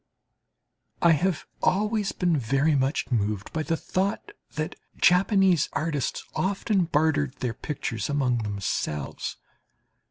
I 1.03 1.11
have 1.11 1.45
always 1.61 2.11
been 2.11 2.35
very 2.35 2.73
much 2.73 3.11
moved 3.11 3.53
by 3.53 3.61
the 3.61 3.77
thought 3.77 4.31
that 4.55 4.75
Japanese 4.97 5.69
artists 5.73 6.23
often 6.33 6.85
bartered 6.85 7.35
their 7.35 7.53
pictures 7.53 8.09
among 8.09 8.39
themselves. 8.39 9.37